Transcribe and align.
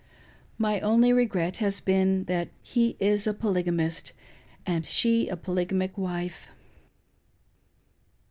My 0.57 0.79
only 0.79 1.13
regret 1.13 1.57
has 1.57 1.79
been 1.79 2.23
that 2.23 2.49
he 2.63 2.97
is 2.99 3.27
a 3.27 3.35
polygamist, 3.35 4.13
and 4.65 4.83
she 4.83 5.27
a 5.27 5.37
polygamic 5.37 5.95
wife. 5.95 6.47